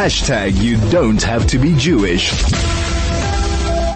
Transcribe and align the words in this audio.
Hashtag 0.00 0.62
you 0.62 0.78
don't 0.90 1.22
have 1.24 1.46
to 1.48 1.58
be 1.58 1.76
Jewish. 1.76 2.32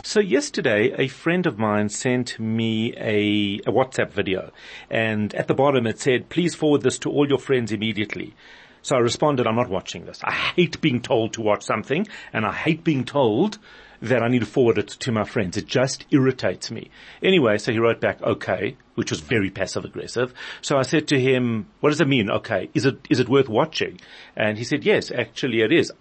So 0.04 0.20
yesterday, 0.20 0.92
a 0.98 1.08
friend 1.08 1.46
of 1.46 1.58
mine 1.58 1.88
sent 1.88 2.38
me 2.38 2.92
a, 2.98 3.60
a, 3.66 3.72
WhatsApp 3.72 4.10
video 4.12 4.52
and 4.90 5.34
at 5.34 5.48
the 5.48 5.54
bottom 5.54 5.86
it 5.86 5.98
said, 5.98 6.28
please 6.28 6.54
forward 6.54 6.82
this 6.82 6.98
to 6.98 7.10
all 7.10 7.26
your 7.26 7.38
friends 7.38 7.72
immediately. 7.72 8.34
So 8.82 8.96
I 8.96 8.98
responded, 8.98 9.46
I'm 9.46 9.56
not 9.56 9.70
watching 9.70 10.04
this. 10.04 10.20
I 10.22 10.32
hate 10.32 10.78
being 10.82 11.00
told 11.00 11.32
to 11.32 11.40
watch 11.40 11.62
something 11.62 12.06
and 12.34 12.44
I 12.44 12.52
hate 12.52 12.84
being 12.84 13.06
told 13.06 13.58
that 14.04 14.22
I 14.22 14.28
need 14.28 14.40
to 14.40 14.46
forward 14.46 14.78
it 14.78 14.88
to 14.88 15.12
my 15.12 15.24
friends. 15.24 15.56
It 15.56 15.66
just 15.66 16.04
irritates 16.10 16.70
me. 16.70 16.90
Anyway, 17.22 17.58
so 17.58 17.72
he 17.72 17.78
wrote 17.78 18.00
back, 18.00 18.22
okay, 18.22 18.76
which 18.94 19.10
was 19.10 19.20
very 19.20 19.50
passive 19.50 19.84
aggressive. 19.84 20.34
So 20.60 20.76
I 20.76 20.82
said 20.82 21.08
to 21.08 21.20
him, 21.20 21.66
what 21.80 21.90
does 21.90 22.00
it 22.00 22.08
mean? 22.08 22.30
Okay, 22.30 22.70
is 22.74 22.84
it, 22.84 22.98
is 23.08 23.18
it 23.18 23.28
worth 23.28 23.48
watching? 23.48 24.00
And 24.36 24.58
he 24.58 24.64
said, 24.64 24.84
yes, 24.84 25.10
actually 25.10 25.62
it 25.62 25.72
is 25.72 25.92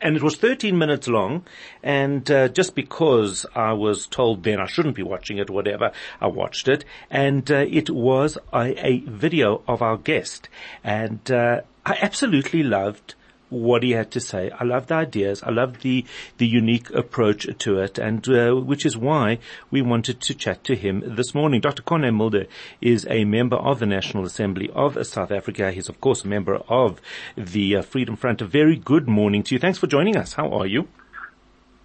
and 0.00 0.16
it 0.16 0.22
was 0.22 0.36
13 0.36 0.76
minutes 0.76 1.08
long. 1.08 1.44
And 1.82 2.30
uh, 2.30 2.48
just 2.48 2.74
because 2.74 3.46
I 3.54 3.72
was 3.72 4.06
told 4.06 4.44
then 4.44 4.60
I 4.60 4.66
shouldn't 4.66 4.96
be 4.96 5.02
watching 5.02 5.38
it, 5.38 5.48
whatever, 5.48 5.92
I 6.20 6.26
watched 6.26 6.68
it, 6.68 6.84
and 7.10 7.50
uh, 7.50 7.64
it 7.68 7.88
was 7.88 8.36
a, 8.52 8.86
a, 8.86 8.98
video 9.06 9.62
of 9.66 9.80
our 9.80 9.96
guest, 9.96 10.48
and 10.82 11.30
uh, 11.30 11.62
I 11.86 11.96
absolutely 12.02 12.62
loved 12.62 13.14
what 13.54 13.82
he 13.82 13.92
had 13.92 14.10
to 14.12 14.20
say. 14.20 14.50
I 14.50 14.64
love 14.64 14.88
the 14.88 14.94
ideas. 14.94 15.42
I 15.42 15.50
love 15.50 15.80
the 15.80 16.04
the 16.38 16.46
unique 16.46 16.90
approach 16.90 17.46
to 17.58 17.78
it, 17.78 17.98
and 17.98 18.28
uh, 18.28 18.54
which 18.54 18.84
is 18.84 18.96
why 18.96 19.38
we 19.70 19.82
wanted 19.82 20.20
to 20.22 20.34
chat 20.34 20.64
to 20.64 20.74
him 20.74 21.02
this 21.16 21.34
morning. 21.34 21.60
Dr. 21.60 21.82
Corné 21.82 22.12
Mulder 22.12 22.46
is 22.80 23.06
a 23.08 23.24
member 23.24 23.56
of 23.56 23.78
the 23.78 23.86
National 23.86 24.24
Assembly 24.24 24.70
of 24.74 25.06
South 25.06 25.30
Africa. 25.30 25.70
He's 25.70 25.88
of 25.88 26.00
course 26.00 26.24
a 26.24 26.28
member 26.28 26.56
of 26.68 27.00
the 27.36 27.76
uh, 27.76 27.82
Freedom 27.82 28.16
Front. 28.16 28.42
A 28.42 28.46
very 28.46 28.76
good 28.76 29.08
morning 29.08 29.42
to 29.44 29.54
you. 29.54 29.58
Thanks 29.58 29.78
for 29.78 29.86
joining 29.86 30.16
us. 30.16 30.32
How 30.34 30.50
are 30.52 30.66
you? 30.66 30.88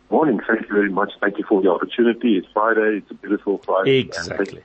Morning. 0.09 0.39
Thank 0.47 0.61
you 0.61 0.73
very 0.73 0.89
much. 0.89 1.11
Thank 1.21 1.37
you 1.37 1.45
for 1.47 1.61
the 1.61 1.69
opportunity. 1.69 2.37
It's 2.37 2.47
Friday. 2.51 2.97
It's 2.97 3.11
a 3.11 3.13
beautiful 3.13 3.59
Friday. 3.59 3.99
Exactly. 3.99 4.63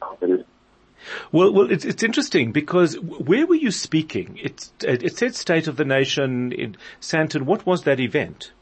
Well, 1.33 1.53
well, 1.53 1.71
it's, 1.71 1.85
it's 1.85 2.03
interesting 2.03 2.53
because 2.53 2.99
where 3.01 3.47
were 3.47 3.55
you 3.55 3.71
speaking? 3.71 4.39
It, 4.43 4.71
it 4.83 5.17
said 5.17 5.35
State 5.35 5.69
of 5.69 5.77
the 5.77 5.85
Nation 5.85 6.53
in 6.53 6.77
Sandton. 7.01 7.43
What 7.43 7.67
was 7.67 7.83
that 7.83 8.01
event? 8.01 8.53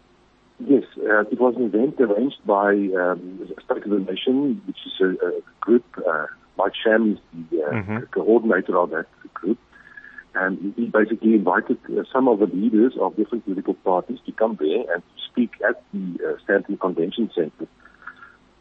Yes, 0.59 0.85
uh, 0.99 1.21
it 1.23 1.41
was 1.41 1.57
an 1.57 1.65
event 1.65 2.01
arranged 2.01 2.45
by 2.47 2.71
um, 2.71 3.51
State 3.65 3.85
of 3.85 3.91
the 3.91 3.99
Nation, 3.99 4.63
which 4.67 4.79
is 4.87 4.93
a, 5.01 5.27
a 5.27 5.41
group. 5.61 5.85
Uh, 5.99 6.27
Mike 6.57 6.73
Sham 6.85 7.13
is 7.13 7.19
the 7.51 7.63
uh, 7.63 7.71
mm-hmm. 7.71 7.99
coordinator 8.13 8.79
of 8.79 8.91
that 8.91 9.07
group. 9.35 9.59
And 10.35 10.73
he 10.77 10.87
basically 10.87 11.35
invited 11.35 11.79
uh, 11.87 12.05
some 12.13 12.29
of 12.29 12.39
the 12.39 12.47
leaders 12.47 12.95
of 13.01 13.17
different 13.17 13.45
political 13.45 13.75
parties 13.75 14.19
to 14.25 14.33
come 14.33 14.57
there 14.59 14.95
and 14.95 15.03
speak 15.31 15.51
at 15.69 15.83
the 15.93 16.39
uh, 16.49 16.77
Convention 16.77 17.31
Center 17.35 17.69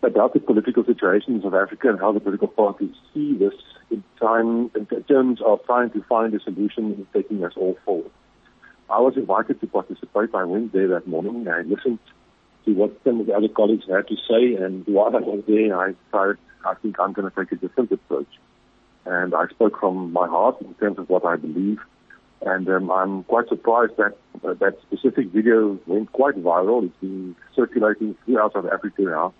about 0.03 0.33
the 0.33 0.39
political 0.39 0.83
situation 0.83 1.35
in 1.35 1.41
South 1.43 1.53
Africa 1.53 1.89
and 1.89 1.99
how 1.99 2.11
the 2.11 2.19
political 2.19 2.47
parties 2.47 2.93
see 3.13 3.37
this 3.37 3.53
in 3.91 4.03
time 4.19 4.71
in 4.75 4.85
terms 5.03 5.39
of 5.45 5.63
trying 5.65 5.91
to 5.91 6.03
find 6.03 6.33
a 6.33 6.39
solution 6.39 6.85
and 6.85 7.07
taking 7.13 7.43
us 7.43 7.53
all 7.55 7.77
forward. 7.85 8.11
I 8.89 8.99
was 8.99 9.15
invited 9.15 9.61
to 9.61 9.67
participate. 9.67 10.33
I 10.33 10.43
went 10.43 10.73
there 10.73 10.87
that 10.89 11.07
morning. 11.07 11.47
I 11.47 11.61
listened 11.61 11.99
to 12.65 12.73
what 12.73 12.99
some 13.03 13.21
of 13.21 13.27
the 13.27 13.33
other 13.33 13.47
colleagues 13.47 13.85
had 13.89 14.07
to 14.07 14.15
say, 14.27 14.55
and 14.55 14.85
while 14.87 15.15
I 15.15 15.19
was 15.19 15.43
there, 15.47 15.79
I 15.79 15.93
decided 16.05 16.37
I 16.65 16.73
think 16.75 16.99
I'm 16.99 17.13
going 17.13 17.29
to 17.29 17.35
take 17.35 17.51
a 17.51 17.55
different 17.55 17.91
approach. 17.91 18.27
And 19.05 19.33
I 19.33 19.47
spoke 19.47 19.79
from 19.79 20.11
my 20.13 20.27
heart 20.27 20.61
in 20.61 20.73
terms 20.75 20.99
of 20.99 21.09
what 21.09 21.25
I 21.25 21.35
believe. 21.35 21.79
And 22.41 22.67
um, 22.69 22.91
I'm 22.91 23.23
quite 23.23 23.47
surprised 23.49 23.93
that 23.97 24.17
uh, 24.43 24.53
that 24.55 24.77
specific 24.81 25.27
video 25.27 25.79
went 25.85 26.11
quite 26.11 26.35
viral. 26.35 26.85
It's 26.85 26.97
been 26.99 27.35
circulating 27.55 28.15
throughout 28.25 28.53
South 28.53 28.65
Africa 28.71 29.03
now 29.03 29.33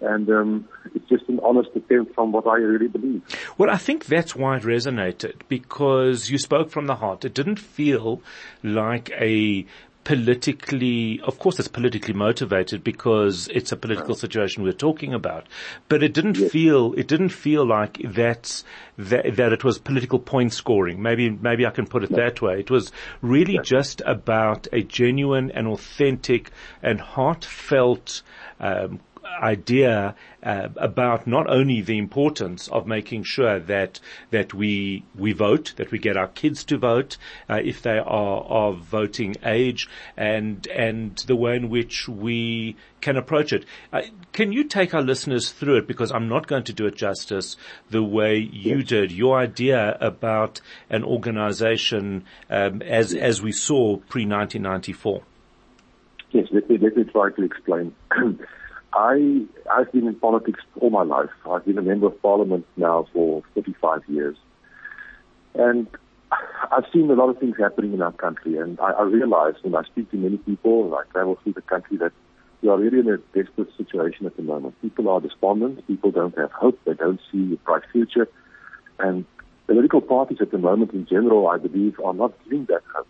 and 0.00 0.28
um, 0.30 0.68
it's 0.94 1.08
just 1.08 1.28
an 1.28 1.40
honest 1.42 1.70
attempt 1.74 2.14
from 2.14 2.32
what 2.32 2.46
I 2.46 2.56
really 2.56 2.88
believe. 2.88 3.22
Well, 3.58 3.70
I 3.70 3.76
think 3.76 4.06
that's 4.06 4.36
why 4.36 4.56
it 4.56 4.62
resonated 4.62 5.42
because 5.48 6.30
you 6.30 6.38
spoke 6.38 6.70
from 6.70 6.86
the 6.86 6.96
heart. 6.96 7.24
It 7.24 7.34
didn't 7.34 7.58
feel 7.58 8.22
like 8.62 9.10
a 9.12 9.66
politically, 10.06 11.20
of 11.24 11.40
course 11.40 11.58
it's 11.58 11.66
politically 11.66 12.14
motivated 12.14 12.84
because 12.84 13.48
it's 13.48 13.72
a 13.72 13.76
political 13.76 14.14
situation 14.14 14.62
we're 14.62 14.70
talking 14.70 15.12
about, 15.12 15.48
but 15.88 16.00
it 16.00 16.14
didn't 16.14 16.38
yes. 16.38 16.52
feel, 16.52 16.94
it 16.96 17.08
didn't 17.08 17.30
feel 17.30 17.66
like 17.66 17.98
that's, 18.04 18.62
that, 18.96 19.34
that 19.34 19.52
it 19.52 19.64
was 19.64 19.78
political 19.80 20.20
point 20.20 20.52
scoring. 20.52 21.02
Maybe, 21.02 21.28
maybe 21.28 21.66
I 21.66 21.70
can 21.70 21.88
put 21.88 22.04
it 22.04 22.12
no. 22.12 22.18
that 22.18 22.40
way. 22.40 22.60
It 22.60 22.70
was 22.70 22.92
really 23.20 23.54
yes. 23.54 23.66
just 23.66 24.02
about 24.06 24.68
a 24.72 24.82
genuine 24.82 25.50
and 25.50 25.66
authentic 25.66 26.52
and 26.84 27.00
heartfelt, 27.00 28.22
um, 28.60 29.00
idea 29.40 30.14
uh, 30.42 30.68
about 30.76 31.26
not 31.26 31.48
only 31.48 31.80
the 31.80 31.98
importance 31.98 32.68
of 32.68 32.86
making 32.86 33.24
sure 33.24 33.58
that 33.58 34.00
that 34.30 34.54
we 34.54 35.04
we 35.14 35.32
vote, 35.32 35.74
that 35.76 35.90
we 35.90 35.98
get 35.98 36.16
our 36.16 36.28
kids 36.28 36.64
to 36.64 36.78
vote 36.78 37.16
uh, 37.48 37.60
if 37.62 37.82
they 37.82 37.98
are 37.98 38.42
of 38.42 38.78
voting 38.78 39.36
age, 39.44 39.88
and 40.16 40.66
and 40.68 41.18
the 41.26 41.36
way 41.36 41.56
in 41.56 41.68
which 41.68 42.08
we 42.08 42.76
can 43.00 43.16
approach 43.16 43.52
it. 43.52 43.64
Uh, 43.92 44.02
can 44.32 44.52
you 44.52 44.64
take 44.64 44.94
our 44.94 45.02
listeners 45.02 45.52
through 45.52 45.76
it 45.76 45.86
because 45.86 46.10
I'm 46.10 46.28
not 46.28 46.46
going 46.46 46.64
to 46.64 46.72
do 46.72 46.86
it 46.86 46.96
justice 46.96 47.56
the 47.90 48.02
way 48.02 48.36
you 48.38 48.78
yes. 48.78 48.88
did. 48.88 49.12
Your 49.12 49.38
idea 49.38 49.96
about 50.00 50.60
an 50.90 51.04
organisation 51.04 52.24
um, 52.50 52.82
as 52.82 53.14
as 53.14 53.42
we 53.42 53.52
saw 53.52 53.96
pre 53.96 54.26
1994. 54.26 55.22
Yes, 56.32 56.48
let 56.50 56.68
me, 56.68 56.76
let 56.78 56.96
me 56.96 57.04
try 57.04 57.30
to 57.30 57.42
explain. 57.42 57.94
I, 58.96 59.42
I've 59.70 59.92
been 59.92 60.06
in 60.06 60.14
politics 60.14 60.60
all 60.80 60.88
my 60.88 61.02
life. 61.02 61.28
I've 61.48 61.66
been 61.66 61.76
a 61.76 61.82
member 61.82 62.06
of 62.06 62.20
parliament 62.22 62.66
now 62.78 63.06
for 63.12 63.42
35 63.54 64.00
years. 64.08 64.36
And 65.54 65.86
I've 66.72 66.84
seen 66.92 67.10
a 67.10 67.14
lot 67.14 67.28
of 67.28 67.38
things 67.38 67.56
happening 67.58 67.92
in 67.92 68.00
our 68.00 68.12
country. 68.12 68.56
And 68.56 68.80
I, 68.80 68.92
I 68.92 69.02
realize 69.02 69.54
when 69.62 69.74
I 69.76 69.82
speak 69.82 70.10
to 70.12 70.16
many 70.16 70.38
people 70.38 70.86
and 70.86 70.94
I 70.94 71.02
travel 71.12 71.38
through 71.42 71.52
the 71.52 71.60
country 71.60 71.98
that 71.98 72.12
we 72.62 72.70
are 72.70 72.78
really 72.78 73.00
in 73.00 73.08
a 73.08 73.18
desperate 73.38 73.68
situation 73.76 74.24
at 74.24 74.34
the 74.36 74.42
moment. 74.42 74.80
People 74.80 75.10
are 75.10 75.20
despondent. 75.20 75.86
People 75.86 76.10
don't 76.10 76.36
have 76.38 76.50
hope. 76.52 76.78
They 76.86 76.94
don't 76.94 77.20
see 77.30 77.52
a 77.52 77.56
bright 77.66 77.82
future. 77.92 78.28
And 78.98 79.26
political 79.66 80.00
parties 80.00 80.38
at 80.40 80.52
the 80.52 80.58
moment 80.58 80.92
in 80.92 81.06
general, 81.06 81.48
I 81.48 81.58
believe, 81.58 82.00
are 82.00 82.14
not 82.14 82.32
giving 82.44 82.64
that 82.66 82.82
hope. 82.94 83.06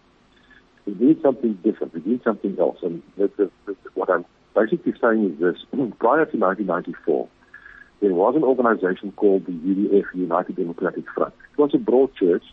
We 0.85 0.95
need 0.95 1.23
something 1.23 1.55
different. 1.63 1.95
We 1.95 2.03
need 2.11 2.25
something 2.25 2.57
else. 2.59 2.79
And 2.83 3.03
the, 3.17 3.31
the, 3.37 3.51
the, 3.67 3.77
what 3.95 4.11
I'm 4.11 4.25
basically 4.57 4.95
saying 5.01 5.33
is 5.33 5.39
this. 5.39 5.63
Prior 6.01 6.25
to 6.25 6.37
1994, 6.37 7.29
there 8.01 8.15
was 8.15 8.35
an 8.35 8.43
organization 8.43 9.13
called 9.13 9.47
the 9.47 9.53
UDF, 9.53 10.05
United 10.15 10.57
Democratic 10.57 11.05
Front. 11.15 11.35
It 11.53 11.59
was 11.59 11.75
a 11.75 11.79
broad 11.79 12.15
church 12.17 12.45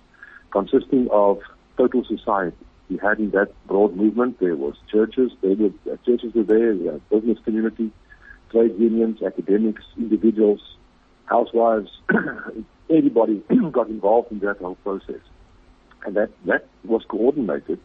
consisting 0.51 1.07
of 1.11 1.39
total 1.77 2.03
society. 2.05 2.57
We 2.89 2.97
had 2.97 3.19
in 3.19 3.31
that 3.31 3.51
broad 3.65 3.95
movement, 3.95 4.39
there 4.39 4.55
was 4.55 4.75
churches, 4.91 5.31
there 5.41 5.55
were, 5.55 5.71
uh, 5.91 5.97
churches 6.05 6.33
were 6.35 6.43
there, 6.43 6.73
business 7.09 7.39
community, 7.43 7.91
trade 8.51 8.75
unions, 8.77 9.23
academics, 9.23 9.83
individuals, 9.97 10.61
housewives, 11.25 11.89
everybody 12.89 13.41
got 13.71 13.87
involved 13.87 14.31
in 14.31 14.39
that 14.39 14.57
whole 14.59 14.75
process. 14.75 15.21
And 16.05 16.15
that, 16.17 16.29
that 16.45 16.67
was 16.83 17.03
coordinated 17.07 17.79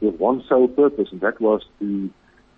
with 0.00 0.14
one 0.16 0.44
sole 0.48 0.68
purpose, 0.68 1.08
and 1.10 1.20
that 1.20 1.40
was 1.40 1.62
to 1.80 2.10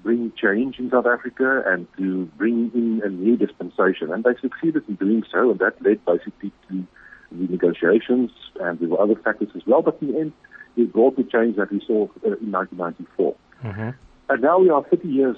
bring 0.03 0.33
change 0.41 0.79
in 0.79 0.91
South 0.91 1.07
Africa 1.07 1.63
and 1.67 1.87
to 1.97 2.27
bring 2.37 2.71
in 2.75 3.03
a 3.05 3.09
new 3.09 3.37
dispensation. 3.37 4.13
And 4.13 4.25
they 4.25 4.35
succeeded 4.41 4.85
in 4.89 4.95
doing 4.97 5.25
so, 5.31 5.51
and 5.51 5.59
that 5.59 5.81
led 5.83 6.05
basically 6.05 6.53
to 6.69 6.87
the 7.33 7.47
negotiations, 7.49 8.31
and 8.61 8.79
there 8.79 8.89
were 8.89 9.01
other 9.01 9.17
factors 9.17 9.51
as 9.55 9.63
well. 9.67 9.83
But 9.83 9.99
in 10.01 10.13
the 10.13 10.19
end, 10.19 10.33
it 10.77 10.93
brought 10.93 11.17
the 11.17 11.25
change 11.25 11.57
that 11.57 11.71
we 11.71 11.83
saw 11.87 12.05
uh, 12.25 12.39
in 12.41 12.53
1994. 12.53 13.35
Mm-hmm. 13.65 13.91
And 14.31 14.43
now 14.43 14.59
we 14.59 14.71
are 14.71 14.83
30 14.85 15.09
years 15.09 15.37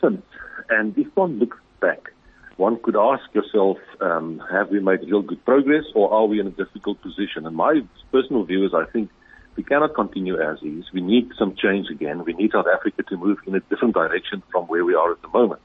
since, 0.00 0.22
and 0.70 0.96
if 0.96 1.08
one 1.14 1.38
looks 1.38 1.58
back, 1.80 2.10
one 2.56 2.80
could 2.82 2.96
ask 2.96 3.22
yourself, 3.34 3.76
um, 4.00 4.42
have 4.50 4.70
we 4.70 4.80
made 4.80 5.00
real 5.00 5.22
good 5.22 5.44
progress, 5.44 5.84
or 5.94 6.12
are 6.12 6.26
we 6.26 6.40
in 6.40 6.46
a 6.46 6.50
difficult 6.50 7.00
position? 7.02 7.46
And 7.46 7.54
my 7.54 7.80
personal 8.12 8.44
view 8.44 8.64
is, 8.64 8.72
I 8.74 8.84
think 8.90 9.10
we 9.56 9.62
cannot 9.62 9.94
continue 9.94 10.40
as 10.40 10.58
is. 10.62 10.84
We 10.92 11.00
need 11.00 11.30
some 11.38 11.56
change 11.56 11.88
again. 11.90 12.24
We 12.24 12.34
need 12.34 12.52
South 12.52 12.66
Africa 12.72 13.02
to 13.04 13.16
move 13.16 13.38
in 13.46 13.54
a 13.54 13.60
different 13.60 13.94
direction 13.94 14.42
from 14.52 14.66
where 14.66 14.84
we 14.84 14.94
are 14.94 15.12
at 15.12 15.22
the 15.22 15.28
moment. 15.28 15.62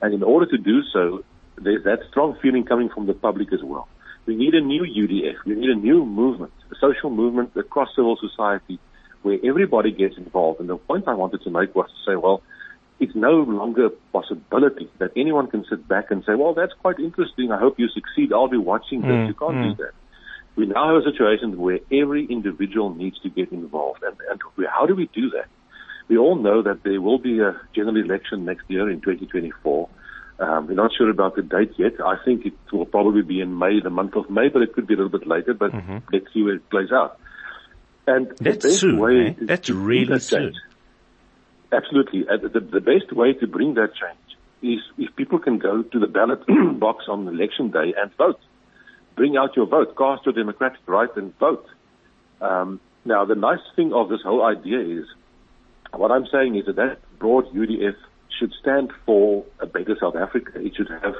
And 0.00 0.14
in 0.14 0.22
order 0.22 0.46
to 0.46 0.58
do 0.58 0.82
so, 0.92 1.24
there's 1.56 1.84
that 1.84 2.00
strong 2.10 2.38
feeling 2.40 2.64
coming 2.64 2.88
from 2.88 3.06
the 3.06 3.14
public 3.14 3.52
as 3.52 3.62
well. 3.62 3.88
We 4.26 4.36
need 4.36 4.54
a 4.54 4.60
new 4.60 4.82
UDF. 4.82 5.44
We 5.44 5.54
need 5.56 5.70
a 5.70 5.74
new 5.74 6.04
movement, 6.04 6.52
a 6.70 6.76
social 6.80 7.10
movement 7.10 7.52
across 7.56 7.88
civil 7.96 8.16
society 8.16 8.78
where 9.22 9.38
everybody 9.44 9.90
gets 9.90 10.16
involved. 10.16 10.60
And 10.60 10.68
the 10.68 10.76
point 10.76 11.08
I 11.08 11.14
wanted 11.14 11.42
to 11.42 11.50
make 11.50 11.74
was 11.74 11.88
to 11.88 12.12
say, 12.12 12.16
well, 12.16 12.42
it's 13.00 13.14
no 13.14 13.32
longer 13.32 13.86
a 13.86 13.90
possibility 14.12 14.90
that 14.98 15.12
anyone 15.16 15.48
can 15.48 15.64
sit 15.68 15.88
back 15.88 16.10
and 16.10 16.22
say, 16.24 16.34
well, 16.34 16.54
that's 16.54 16.72
quite 16.74 16.98
interesting. 16.98 17.50
I 17.50 17.58
hope 17.58 17.78
you 17.78 17.88
succeed. 17.88 18.32
I'll 18.32 18.48
be 18.48 18.58
watching 18.58 19.00
this. 19.02 19.10
Mm, 19.10 19.26
you 19.28 19.34
can't 19.34 19.54
mm. 19.54 19.76
do 19.76 19.84
that 19.84 19.92
we 20.58 20.66
now 20.66 20.92
have 20.92 21.06
a 21.06 21.10
situation 21.10 21.56
where 21.56 21.78
every 21.92 22.26
individual 22.26 22.92
needs 22.92 23.18
to 23.20 23.30
get 23.30 23.52
involved. 23.52 24.02
And, 24.02 24.16
and 24.28 24.40
how 24.68 24.86
do 24.86 24.96
we 24.96 25.08
do 25.14 25.30
that? 25.30 25.46
We 26.08 26.18
all 26.18 26.34
know 26.34 26.62
that 26.62 26.82
there 26.82 27.00
will 27.00 27.18
be 27.18 27.38
a 27.38 27.58
general 27.74 27.96
election 27.96 28.44
next 28.44 28.64
year 28.68 28.90
in 28.90 29.00
2024. 29.00 29.88
Um, 30.40 30.66
we're 30.66 30.74
not 30.74 30.90
sure 30.96 31.10
about 31.10 31.36
the 31.36 31.42
date 31.42 31.74
yet. 31.76 31.92
I 32.04 32.16
think 32.24 32.44
it 32.44 32.54
will 32.72 32.86
probably 32.86 33.22
be 33.22 33.40
in 33.40 33.56
May, 33.56 33.80
the 33.80 33.90
month 33.90 34.16
of 34.16 34.28
May, 34.30 34.48
but 34.48 34.62
it 34.62 34.72
could 34.72 34.88
be 34.88 34.94
a 34.94 34.96
little 34.96 35.16
bit 35.16 35.28
later. 35.28 35.54
But 35.54 35.70
mm-hmm. 35.70 35.98
let's 36.12 36.26
see 36.34 36.42
where 36.42 36.54
it 36.54 36.68
plays 36.70 36.90
out. 36.92 37.20
And 38.08 38.32
that's 38.40 38.80
soon, 38.80 38.98
way 38.98 39.28
eh? 39.28 39.34
That's 39.40 39.70
really 39.70 40.06
that 40.06 40.22
soon. 40.22 40.54
Change, 40.54 40.56
absolutely. 41.72 42.24
The, 42.24 42.60
the 42.60 42.80
best 42.80 43.12
way 43.12 43.34
to 43.34 43.46
bring 43.46 43.74
that 43.74 43.90
change 43.94 44.18
is 44.62 44.80
if 44.96 45.14
people 45.14 45.38
can 45.38 45.58
go 45.58 45.82
to 45.82 45.98
the 46.00 46.08
ballot 46.08 46.42
box 46.80 47.04
on 47.06 47.28
election 47.28 47.70
day 47.70 47.94
and 47.96 48.10
vote. 48.16 48.40
Bring 49.18 49.36
out 49.36 49.56
your 49.56 49.66
vote, 49.66 49.96
cast 49.96 50.24
your 50.24 50.32
democratic 50.32 50.78
right 50.86 51.08
and 51.16 51.36
vote. 51.40 51.66
Um, 52.40 52.78
now, 53.04 53.24
the 53.24 53.34
nice 53.34 53.58
thing 53.74 53.92
of 53.92 54.08
this 54.08 54.20
whole 54.22 54.44
idea 54.44 54.78
is, 54.80 55.06
what 55.92 56.12
I'm 56.12 56.24
saying 56.30 56.54
is 56.54 56.66
that 56.66 56.76
that 56.76 56.98
broad 57.18 57.46
UDF 57.52 57.96
should 58.38 58.52
stand 58.60 58.92
for 59.04 59.44
a 59.58 59.66
better 59.66 59.96
South 60.00 60.14
Africa. 60.14 60.52
It 60.64 60.76
should 60.76 60.88
have, 60.88 61.16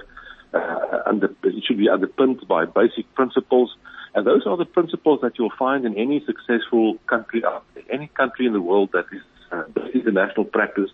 uh, 0.54 0.98
under, 1.06 1.34
it 1.42 1.64
should 1.66 1.78
be 1.78 1.88
underpinned 1.88 2.46
by 2.46 2.66
basic 2.66 3.12
principles. 3.14 3.74
And 4.14 4.24
those 4.24 4.46
are 4.46 4.56
the 4.56 4.64
principles 4.64 5.18
that 5.22 5.32
you'll 5.36 5.58
find 5.58 5.84
in 5.84 5.98
any 5.98 6.24
successful 6.24 6.98
country 7.08 7.40
there, 7.40 7.82
any 7.90 8.06
country 8.14 8.46
in 8.46 8.52
the 8.52 8.62
world 8.62 8.90
that 8.92 9.06
is 9.10 9.22
uh, 9.50 9.64
international 9.92 10.44
practice, 10.44 10.90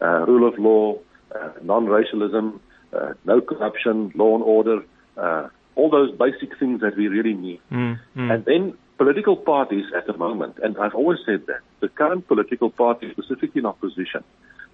uh, 0.00 0.24
rule 0.24 0.48
of 0.48 0.58
law, 0.58 0.98
uh, 1.38 1.50
non-racialism, 1.62 2.62
uh, 2.94 3.12
no 3.26 3.42
corruption, 3.42 4.10
law 4.14 4.34
and 4.34 4.42
order, 4.42 4.82
uh, 5.18 5.48
all 5.86 6.06
those 6.06 6.16
basic 6.16 6.58
things 6.58 6.80
that 6.80 6.96
we 6.96 7.08
really 7.08 7.34
need. 7.34 7.60
Mm, 7.70 7.98
mm. 8.16 8.34
And 8.34 8.44
then 8.44 8.78
political 8.98 9.36
parties 9.36 9.84
at 9.96 10.06
the 10.06 10.16
moment, 10.16 10.58
and 10.62 10.76
I've 10.78 10.94
always 10.94 11.18
said 11.24 11.46
that, 11.46 11.60
the 11.80 11.88
current 11.88 12.26
political 12.26 12.70
parties, 12.70 13.12
specifically 13.12 13.60
in 13.60 13.66
opposition, 13.66 14.24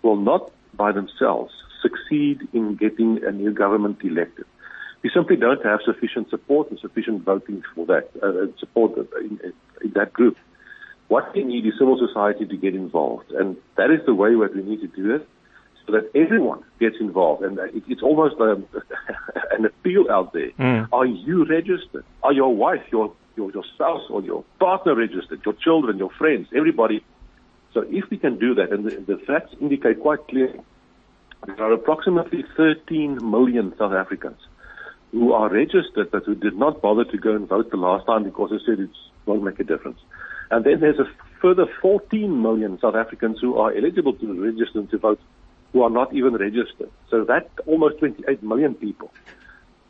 will 0.03 0.17
not 0.17 0.51
by 0.75 0.93
themselves 0.93 1.53
succeed 1.83 2.49
in 2.53 2.77
getting 2.77 3.23
a 3.25 3.33
new 3.33 3.53
government 3.53 3.99
elected. 4.03 4.47
We 5.03 5.11
simply 5.13 5.37
don't 5.37 5.65
have 5.65 5.81
sufficient 5.85 6.31
support 6.31 6.71
and 6.71 6.79
sufficient 6.79 7.25
voting 7.25 7.63
for 7.75 7.85
that, 7.87 8.09
uh, 8.23 8.57
support 8.59 8.97
in, 9.21 9.41
in 9.83 9.93
that 9.95 10.13
group. 10.13 10.37
What 11.09 11.35
we 11.35 11.45
need 11.45 11.67
is 11.67 11.75
civil 11.79 11.99
society 11.99 12.47
to 12.47 12.57
get 12.57 12.75
involved, 12.75 13.33
and 13.33 13.57
that 13.77 13.91
is 13.91 14.01
the 14.07 14.15
way 14.15 14.31
that 14.31 14.55
we 14.55 14.63
need 14.63 14.81
to 14.81 14.87
do 14.87 15.17
it 15.17 15.29
so 15.87 15.93
that 15.93 16.11
everyone 16.15 16.63
gets 16.81 16.97
involved. 17.01 17.43
And 17.43 17.59
it, 17.59 17.83
it's 17.89 18.03
almost 18.03 18.41
um, 18.41 18.67
an 19.51 19.65
appeal 19.65 20.07
out 20.11 20.33
there. 20.33 20.51
Mm. 20.59 20.89
Are 20.93 21.07
you 21.07 21.45
registered? 21.45 22.05
Are 22.23 22.33
your 22.33 22.55
wife, 22.55 22.83
your, 22.91 23.13
your, 23.37 23.51
your 23.53 23.65
spouse, 23.75 24.03
or 24.11 24.23
your 24.23 24.45
partner 24.59 24.95
registered? 24.95 25.41
Your 25.45 25.55
children, 25.55 25.99
your 25.99 26.11
friends, 26.11 26.49
everybody. 26.55 27.05
So 27.75 27.85
if 27.89 28.11
we 28.11 28.19
can 28.19 28.39
do 28.39 28.55
that, 28.55 28.73
and 28.73 28.85
the, 28.85 29.15
the 29.15 29.19
facts 29.27 29.55
indicate 29.61 30.01
quite 30.01 30.27
clearly, 30.29 30.61
there 31.47 31.63
are 31.63 31.73
approximately 31.73 32.45
13 32.57 33.19
million 33.31 33.75
South 33.79 33.93
Africans 33.93 34.39
who 35.11 35.33
are 35.33 35.51
registered 35.51 36.11
but 36.11 36.25
who 36.25 36.35
did 36.35 36.57
not 36.57 36.81
bother 36.81 37.05
to 37.05 37.19
go 37.19 37.35
and 37.35 37.49
vote 37.49 37.71
the 37.71 37.77
last 37.77 38.07
time 38.07 38.25
because 38.25 38.51
they 38.51 38.59
said 38.65 38.81
it 38.81 38.91
won't 39.27 39.43
make 39.43 39.59
a 39.61 39.65
difference. 39.65 39.99
And 40.51 40.65
then 40.65 40.81
there's 40.81 40.99
a 40.99 41.07
further 41.41 41.67
14 41.81 42.43
million 42.43 42.79
South 42.81 42.95
Africans 42.95 43.39
who 43.41 43.57
are 43.57 43.75
eligible 43.75 44.15
to 44.15 44.43
register 44.43 44.83
to 44.83 44.99
vote 44.99 45.21
who 45.73 45.83
are 45.83 45.91
not 45.91 46.15
even 46.15 46.35
registered. 46.35 46.91
So 47.11 47.25
that 47.25 47.51
almost 47.67 47.99
28 47.99 48.43
million 48.43 48.75
people 48.75 49.11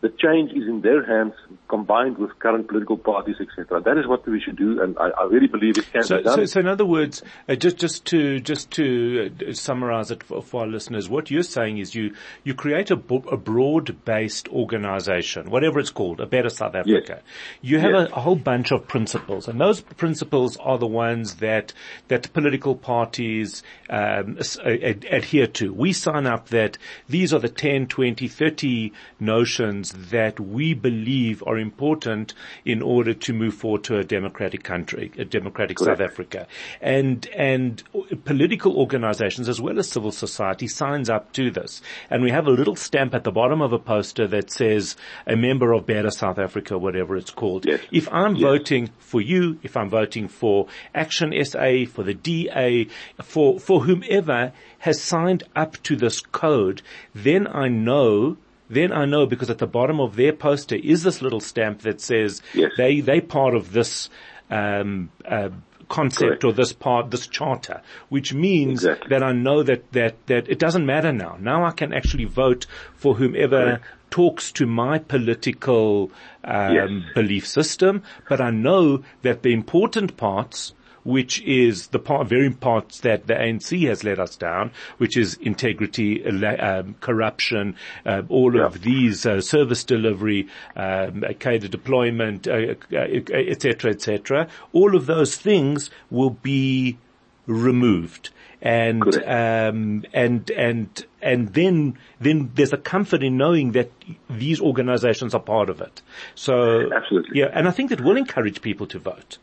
the 0.03 0.09
change 0.09 0.51
is 0.51 0.67
in 0.69 0.81
their 0.81 1.07
hands 1.07 1.33
combined 1.69 2.19
with 2.19 2.37
current 2.41 2.67
political 2.67 2.99
parties, 2.99 3.37
etc. 3.41 3.81
That 3.81 3.97
is 3.97 4.07
what 4.07 4.29
we 4.29 4.41
should 4.41 4.57
do, 4.57 4.83
and 4.83 4.99
I, 4.99 5.11
I 5.11 5.25
really 5.27 5.47
believe 5.47 5.79
it 5.79 5.91
can 5.93 6.03
so, 6.03 6.19
be 6.19 6.25
done. 6.25 6.35
So, 6.39 6.45
so 6.45 6.61
in 6.61 6.67
other 6.67 6.85
words, 6.85 7.23
uh, 7.49 7.55
just 7.55 7.79
just 7.79 8.05
to 8.07 8.41
just 8.41 8.73
to 8.73 9.31
uh, 9.49 9.53
summarize 9.53 10.11
it 10.11 10.25
for, 10.25 10.43
for, 10.43 10.63
our 10.63 10.67
listeners, 10.67 11.09
what 11.09 11.31
you're 11.31 11.45
saying 11.45 11.79
is 11.79 11.95
you 11.95 12.15
you 12.43 12.53
create 12.53 12.91
a, 12.91 12.95
a 12.95 13.37
broad-based 13.37 14.49
organization, 14.49 15.49
whatever 15.51 15.79
it's 15.79 15.91
called, 15.91 16.21
a 16.21 16.27
better 16.27 16.51
South 16.51 16.75
Africa. 16.75 17.23
Yes. 17.23 17.23
You 17.61 17.79
have 17.79 17.93
yes. 17.93 18.09
a, 18.11 18.17
a, 18.17 18.21
whole 18.21 18.37
bunch 18.37 18.73
of 18.73 18.89
principles, 18.89 19.47
and 19.47 19.61
those 19.61 19.81
principles 19.81 20.57
are 20.57 20.79
the 20.79 20.87
ones 20.89 21.37
that 21.37 21.73
that 22.09 22.33
political 22.33 22.75
parties 22.75 23.63
um, 23.89 24.39
adhere 24.65 25.47
to. 25.47 25.73
We 25.73 25.93
sign 25.93 26.27
up 26.27 26.49
that 26.49 26.77
these 27.09 27.33
are 27.33 27.39
the 27.39 27.49
10, 27.49 27.87
20, 27.87 28.27
30 28.27 28.93
notions 29.21 29.92
that 30.11 30.39
we 30.41 30.75
believe 30.75 31.43
are 31.47 31.59
important 31.59 32.35
in 32.65 32.83
order 32.83 33.15
to 33.15 33.33
move 33.33 33.55
forward 33.55 33.85
to 33.85 33.99
a 33.99 34.05
democratic 34.05 34.63
country, 34.63 35.13
a 35.19 35.25
democratic 35.25 35.77
Correct. 35.77 35.99
South 35.99 36.11
Africa. 36.11 36.47
And, 36.81 37.27
and 37.37 37.83
political 38.25 38.77
organizations 38.77 39.49
as 39.49 39.61
well 39.61 39.79
as 39.79 39.91
civil 39.91 40.13
society 40.13 40.69
signs 40.69 41.11
up 41.11 41.33
to 41.33 41.51
this. 41.51 41.83
And 42.11 42.23
we 42.23 42.31
have 42.31 42.47
a 42.47 42.51
little 42.51 42.77
stamp 42.77 43.15
at 43.15 43.25
the 43.25 43.33
bottom 43.33 43.61
of 43.61 43.73
a 43.73 43.79
poster 43.79 44.27
that 44.29 44.51
says 44.51 44.97
a 45.27 45.37
member 45.37 45.73
of 45.73 45.87
Better 45.87 46.11
South 46.11 46.39
Africa, 46.39 46.79
whatever 46.79 47.17
it's 47.17 47.31
called. 47.31 47.67
Yes. 47.67 47.81
If 47.91 48.13
I'm 48.13 48.37
yes. 48.37 48.43
voting 48.43 48.91
for 48.99 49.21
you, 49.21 49.59
if 49.63 49.77
I'm 49.77 49.91
voting 49.91 50.29
for 50.29 50.67
Action 50.95 51.33
SA, 51.45 51.85
for 51.93 52.03
the 52.03 52.15
DA, 52.15 52.89
for, 53.23 53.59
for 53.59 53.83
whomever 53.85 54.53
has 54.79 55.01
signed 55.01 55.45
up 55.55 55.83
to 55.85 55.97
this 55.97 56.21
code, 56.21 56.83
then 57.15 57.47
I 57.47 57.69
know 57.69 58.37
then 58.73 58.93
I 58.93 59.05
know 59.05 59.27
because 59.27 59.51
at 59.51 59.59
the 59.59 59.67
bottom 59.67 60.01
of 60.01 60.17
their 60.17 60.33
poster 60.33 60.77
is 60.77 61.03
this 61.03 61.23
little 61.23 61.41
stamp 61.41 61.83
that 61.83 62.01
says 62.01 62.43
yes. 62.55 62.73
they 62.77 63.01
they 63.01 63.21
part 63.21 63.55
of 63.55 63.73
this 63.73 64.09
um, 64.51 65.11
uh, 65.25 65.51
concept 65.89 66.41
Correct. 66.41 66.45
or 66.45 66.53
this 66.53 66.73
part, 66.73 67.11
this 67.11 67.27
charter, 67.27 67.83
which 68.09 68.33
means 68.33 68.85
exactly. 68.85 69.11
that 69.11 69.23
I 69.23 69.33
know 69.33 69.63
that 69.63 69.93
that 69.93 70.27
that 70.27 70.49
it 70.49 70.59
doesn't 70.59 70.87
matter 70.87 71.13
now. 71.13 71.37
Now 71.39 71.65
I 71.65 71.71
can 71.73 71.93
actually 71.93 72.25
vote 72.25 72.67
for 72.97 73.15
whomever. 73.15 73.65
Correct. 73.65 73.85
Talks 74.11 74.53
to 74.53 74.67
my 74.67 74.99
political 74.99 76.11
um, 76.45 76.75
yes. 76.75 76.91
belief 77.15 77.47
system, 77.47 78.03
but 78.29 78.43
I 78.43 78.51
know 78.51 79.05
that 79.23 79.43
the 79.43 79.55
important 79.55 80.19
parts 80.19 80.75
which 81.05 81.43
is 81.43 81.89
the 81.89 81.99
part, 81.99 82.29
very 82.29 82.51
parts 82.51 83.01
that 83.01 83.27
the 83.27 83.35
ANC 83.35 83.89
has 83.89 84.05
let 84.05 84.19
us 84.19 84.37
down, 84.37 84.71
which 84.99 85.17
is 85.17 85.35
integrity, 85.35 86.25
um, 86.25 86.95
corruption, 87.01 87.77
uh, 88.07 88.23
all 88.29 88.55
yeah. 88.55 88.67
of 88.67 88.83
these 88.83 89.27
uh, 89.27 89.41
service 89.41 89.85
delivery, 89.85 90.49
um, 90.77 91.25
cadre 91.39 91.69
deployment, 91.69 92.47
etc., 92.47 93.91
uh, 93.91 93.95
etc. 93.95 94.41
Uh, 94.41 94.43
et 94.43 94.49
all 94.73 94.97
of 94.97 95.07
those 95.07 95.37
things 95.37 95.91
will 96.11 96.31
be 96.31 96.99
removed 97.47 98.31
and 98.63 99.03
um, 99.27 100.05
and 100.13 100.51
and 100.53 101.07
and 101.21 101.53
then 101.53 101.99
then 102.21 102.51
there's 102.55 102.73
a 102.73 102.77
comfort 102.77 103.23
in 103.23 103.37
knowing 103.37 103.73
that 103.73 103.91
these 104.31 104.61
organizations 104.61 105.35
are 105.35 105.41
part 105.41 105.69
of 105.69 105.81
it. 105.81 106.01
So 106.37 106.93
absolutely, 106.93 107.41
yeah, 107.41 107.51
and 107.53 107.67
I 107.67 107.73
think 107.73 107.91
that 107.91 108.01
will 108.01 108.17
encourage 108.17 108.63
people 108.63 108.87
to 108.87 108.99
vote. 109.01 109.39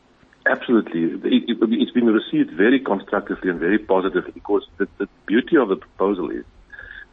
Absolutely. 0.50 1.04
It, 1.24 1.48
has 1.48 1.92
been 1.92 2.08
received 2.08 2.52
very 2.58 2.80
constructively 2.80 3.52
and 3.52 3.60
very 3.60 3.78
positively 3.78 4.32
because 4.32 4.66
the, 4.78 4.88
the 4.98 5.08
beauty 5.28 5.56
of 5.58 5.70
the 5.70 5.76
proposal 5.76 6.32
is 6.32 6.44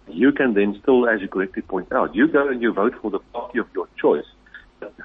you 0.08 0.32
can 0.32 0.54
then 0.54 0.78
still, 0.80 1.06
as 1.06 1.20
you 1.20 1.28
correctly 1.28 1.62
point 1.62 1.92
out, 1.92 2.14
you 2.14 2.28
go 2.28 2.48
and 2.48 2.62
you 2.62 2.72
vote 2.72 2.94
for 3.02 3.10
the 3.10 3.18
party 3.18 3.58
of 3.58 3.66
your 3.74 3.88
choice. 4.00 4.24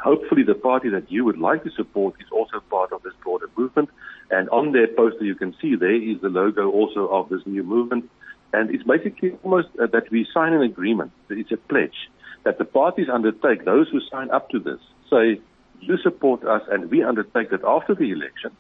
Hopefully 0.02 0.44
the 0.44 0.54
party 0.56 0.90
that 0.90 1.12
you 1.12 1.26
would 1.26 1.40
like 1.40 1.64
to 1.66 1.72
support 1.72 2.16
is 2.22 2.28
also 2.32 2.62
part 2.70 2.94
of 2.94 3.04
this 3.04 3.14
broader 3.22 3.50
movement. 3.58 3.90
And 4.30 4.48
on 4.50 4.72
their 4.72 4.88
poster 4.88 5.26
you 5.26 5.36
can 5.36 5.54
see 5.62 5.76
there 5.76 5.94
is 5.94 6.22
the 6.22 6.30
logo 6.30 6.70
also 6.70 7.08
of 7.08 7.28
this 7.28 7.42
new 7.46 7.64
movement. 7.64 8.10
And 8.54 8.74
it's 8.74 8.84
basically 8.84 9.38
almost 9.44 9.70
uh, 9.82 9.88
that 9.88 10.10
we 10.10 10.26
sign 10.34 10.54
an 10.54 10.62
agreement. 10.62 11.12
It's 11.30 11.52
a 11.52 11.58
pledge 11.58 12.10
that 12.44 12.60
the 12.60 12.66
parties 12.66 13.08
undertake, 13.12 13.66
those 13.66 13.90
who 13.90 14.00
sign 14.10 14.30
up 14.32 14.50
to 14.52 14.60
this, 14.60 14.80
say, 15.10 15.42
you 15.82 15.98
support 15.98 16.44
us 16.44 16.62
and 16.70 16.90
we 16.90 17.04
undertake 17.04 17.50
that 17.50 17.64
after 17.64 17.96
the 17.96 18.12
election, 18.12 18.52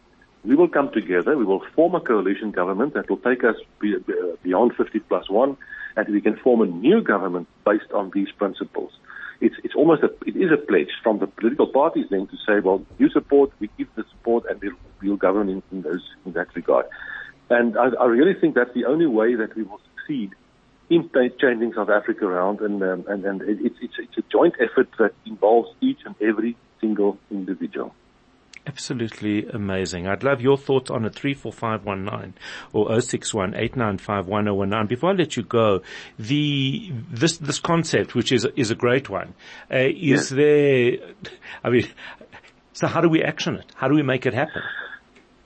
we 0.43 0.55
will 0.55 0.67
come 0.67 0.91
together, 0.91 1.37
we 1.37 1.45
will 1.45 1.63
form 1.75 1.95
a 1.95 1.99
coalition 1.99 2.51
government 2.51 2.93
that 2.95 3.09
will 3.09 3.17
take 3.17 3.43
us 3.43 3.55
beyond 4.43 4.75
50 4.75 4.99
plus 5.01 5.29
one, 5.29 5.55
and 5.95 6.07
we 6.09 6.21
can 6.21 6.35
form 6.37 6.61
a 6.61 6.65
new 6.65 7.01
government 7.01 7.47
based 7.65 7.91
on 7.93 8.11
these 8.13 8.31
principles. 8.31 8.91
It's, 9.39 9.55
it's 9.63 9.75
almost 9.75 10.03
a, 10.03 10.11
it 10.25 10.35
is 10.35 10.51
a 10.51 10.57
pledge 10.57 10.91
from 11.03 11.19
the 11.19 11.27
political 11.27 11.67
parties 11.67 12.05
then 12.09 12.27
to 12.27 12.37
say, 12.47 12.59
well, 12.59 12.83
you 12.97 13.09
support, 13.09 13.51
we 13.59 13.69
give 13.77 13.87
the 13.95 14.03
support, 14.11 14.45
and 14.49 14.59
we'll, 14.61 14.75
we'll 15.01 15.17
govern 15.17 15.49
in, 15.49 15.63
in 15.71 15.81
those, 15.81 16.03
in 16.25 16.33
that 16.33 16.55
regard. 16.55 16.85
And 17.49 17.77
I, 17.77 17.89
I 17.99 18.05
really 18.05 18.33
think 18.33 18.55
that's 18.55 18.73
the 18.73 18.85
only 18.85 19.07
way 19.07 19.35
that 19.35 19.55
we 19.55 19.63
will 19.63 19.81
succeed 19.95 20.31
in 20.89 21.09
changing 21.39 21.73
South 21.73 21.89
Africa 21.89 22.25
around, 22.25 22.61
and, 22.61 22.83
um, 22.83 23.05
and, 23.07 23.25
and 23.25 23.41
it's, 23.43 23.77
it's, 23.81 23.93
it's 23.97 24.17
a 24.17 24.23
joint 24.31 24.55
effort 24.59 24.89
that 24.99 25.13
involves 25.25 25.69
each 25.81 25.99
and 26.05 26.15
every 26.21 26.55
single 26.81 27.17
individual. 27.29 27.93
Absolutely 28.67 29.47
amazing. 29.47 30.07
I'd 30.07 30.23
love 30.23 30.39
your 30.39 30.55
thoughts 30.55 30.91
on 30.91 31.03
a 31.03 31.09
34519 31.09 32.35
or 32.73 33.01
061 33.01 34.87
Before 34.87 35.09
I 35.09 35.13
let 35.13 35.35
you 35.35 35.43
go, 35.43 35.81
the, 36.19 36.91
this, 37.09 37.37
this 37.37 37.59
concept, 37.59 38.13
which 38.13 38.31
is, 38.31 38.45
is 38.55 38.69
a 38.69 38.75
great 38.75 39.09
one, 39.09 39.33
uh, 39.73 39.77
is 39.77 39.95
yes. 39.97 40.29
there, 40.29 40.91
I 41.63 41.69
mean, 41.71 41.87
so 42.73 42.85
how 42.85 43.01
do 43.01 43.09
we 43.09 43.23
action 43.23 43.55
it? 43.55 43.65
How 43.75 43.87
do 43.87 43.95
we 43.95 44.03
make 44.03 44.27
it 44.27 44.33
happen? 44.35 44.61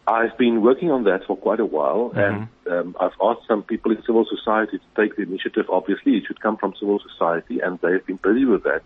I've 0.08 0.38
been 0.38 0.62
working 0.62 0.92
on 0.92 1.06
that 1.06 1.22
for 1.26 1.36
quite 1.36 1.60
a 1.60 1.66
while, 1.66 2.12
mm-hmm. 2.14 2.20
and 2.20 2.48
um, 2.72 2.96
I've 3.00 3.18
asked 3.22 3.48
some 3.48 3.64
people 3.64 3.92
in 3.92 4.04
civil 4.06 4.26
society 4.30 4.78
to 4.78 5.02
take 5.02 5.16
the 5.16 5.24
initiative. 5.24 5.66
Obviously, 5.70 6.18
it 6.18 6.26
should 6.28 6.42
come 6.42 6.58
from 6.58 6.74
civil 6.80 7.00
society, 7.00 7.60
and 7.60 7.80
they've 7.82 8.06
been 8.06 8.20
busy 8.22 8.46
with 8.46 8.64
that, 8.64 8.82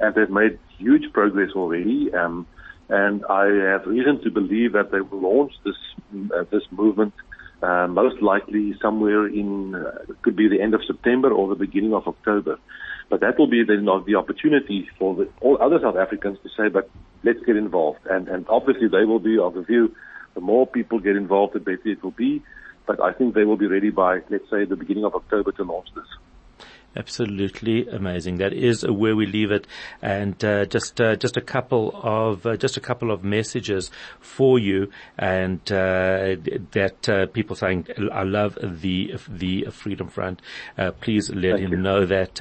and 0.00 0.14
they've 0.14 0.30
made 0.30 0.58
huge 0.78 1.12
progress 1.12 1.50
already. 1.54 2.12
Um, 2.14 2.46
and 2.88 3.24
I 3.26 3.46
have 3.72 3.86
reason 3.86 4.22
to 4.22 4.30
believe 4.30 4.72
that 4.72 4.92
they 4.92 5.00
will 5.00 5.20
launch 5.20 5.52
this 5.64 5.74
uh, 6.34 6.44
this 6.50 6.62
movement 6.70 7.14
uh, 7.62 7.86
most 7.88 8.20
likely 8.22 8.74
somewhere 8.82 9.26
in 9.26 9.74
uh, 9.74 10.12
could 10.22 10.36
be 10.36 10.48
the 10.48 10.60
end 10.60 10.74
of 10.74 10.82
September 10.86 11.32
or 11.32 11.48
the 11.48 11.54
beginning 11.54 11.94
of 11.94 12.06
October. 12.06 12.58
But 13.08 13.20
that 13.20 13.38
will 13.38 13.46
be 13.46 13.62
then 13.64 13.84
the 13.84 14.16
opportunity 14.16 14.88
for 14.98 15.14
the, 15.14 15.28
all 15.40 15.58
other 15.60 15.78
South 15.80 15.96
Africans 15.96 16.38
to 16.42 16.48
say, 16.50 16.68
but 16.68 16.90
let's 17.22 17.38
get 17.46 17.56
involved. 17.56 18.00
And, 18.10 18.28
and 18.28 18.46
obviously 18.48 18.88
they 18.88 19.04
will 19.04 19.20
be 19.20 19.38
of 19.38 19.54
the 19.54 19.62
view, 19.62 19.94
the 20.34 20.40
more 20.40 20.66
people 20.66 20.98
get 20.98 21.16
involved, 21.16 21.54
the 21.54 21.60
better 21.60 21.86
it 21.86 22.02
will 22.02 22.10
be. 22.10 22.42
But 22.86 23.00
I 23.02 23.12
think 23.12 23.34
they 23.34 23.44
will 23.44 23.56
be 23.56 23.66
ready 23.66 23.90
by, 23.90 24.20
let's 24.28 24.48
say, 24.50 24.64
the 24.64 24.76
beginning 24.76 25.04
of 25.04 25.14
October 25.14 25.52
to 25.52 25.62
launch 25.64 25.88
this. 25.94 26.04
Absolutely 26.96 27.86
amazing. 27.88 28.38
That 28.38 28.54
is 28.54 28.86
where 28.86 29.14
we 29.14 29.26
leave 29.26 29.50
it, 29.50 29.66
and 30.00 30.42
uh, 30.42 30.64
just 30.64 30.98
uh, 30.98 31.14
just 31.16 31.36
a 31.36 31.42
couple 31.42 31.90
of 32.02 32.46
uh, 32.46 32.56
just 32.56 32.78
a 32.78 32.80
couple 32.80 33.10
of 33.10 33.22
messages 33.22 33.90
for 34.18 34.58
you, 34.58 34.90
and 35.18 35.60
uh, 35.70 36.36
that 36.72 37.06
uh, 37.06 37.26
people 37.26 37.54
saying, 37.54 37.88
"I 38.10 38.22
love 38.22 38.56
the 38.62 39.14
the 39.28 39.66
Freedom 39.70 40.08
Front." 40.08 40.40
Uh, 40.78 40.92
please 40.92 41.28
let 41.28 41.56
Thank 41.56 41.66
him 41.66 41.72
you. 41.72 41.76
know 41.76 42.06
that. 42.06 42.38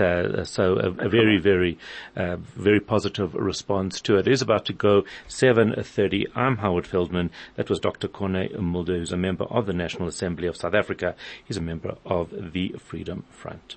so 0.48 0.78
a, 0.78 1.06
a, 1.06 1.10
very 1.10 1.38
very 1.38 1.78
very 2.16 2.80
positive 2.80 3.34
response 3.34 4.00
to 4.02 4.16
it. 4.18 4.26
It 4.26 4.32
is 4.32 4.42
about 4.42 4.64
to 4.68 4.74
go 4.74 5.04
seven 5.28 5.76
thirty. 5.84 6.28
I'm 6.34 6.58
Howard 6.58 6.88
Feldman. 6.88 7.30
That 7.56 7.70
was 7.70 7.82
Dr. 7.82 8.08
Corne 8.08 8.48
Mulder, 8.58 8.98
who's 9.00 9.12
a 9.12 9.18
member 9.18 9.44
of 9.46 9.66
the 9.66 9.74
National 9.74 10.08
Assembly 10.08 10.48
of 10.48 10.56
South 10.56 10.74
Africa. 10.74 11.14
He's 11.44 11.58
a 11.58 11.62
member 11.62 11.98
of 12.06 12.54
the 12.54 12.74
Freedom 12.80 13.26
Front. 13.30 13.76